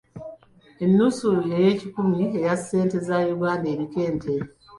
[0.83, 1.29] Ennusu
[1.59, 4.33] y'ekikumi eya ssente za Uganda eriko ente.